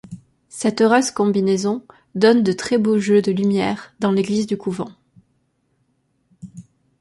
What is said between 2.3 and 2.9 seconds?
de très